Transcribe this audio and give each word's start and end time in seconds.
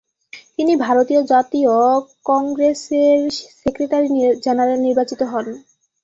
তিনি 0.55 0.73
ভারতীয় 0.85 1.21
জাতীয় 1.31 1.73
কংগ্রেসের 2.25 3.19
সেক্রেটারি 3.59 4.07
জেনারেল 4.45 4.79
নির্বাচিত 4.81 5.21
হন। 5.31 5.45